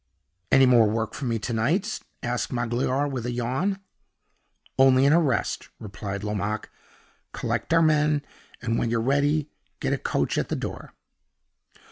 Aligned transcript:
"Any 0.51 0.65
more 0.65 0.89
work 0.89 1.13
for 1.13 1.25
me 1.25 1.37
to 1.37 1.53
night?" 1.53 1.99
asked 2.23 2.51
Magloire, 2.51 3.07
with 3.07 3.23
a 3.27 3.31
yawn. 3.31 3.77
"Only 4.79 5.05
an 5.05 5.13
arrest," 5.13 5.69
replied 5.77 6.23
Lomaque. 6.23 6.71
"Collect 7.33 7.71
our 7.71 7.83
men; 7.83 8.23
and 8.63 8.79
when 8.79 8.89
you're 8.89 8.99
ready 8.99 9.51
get 9.79 9.93
a 9.93 9.99
coach 9.99 10.39
at 10.39 10.49
the 10.49 10.55
door." 10.55 10.95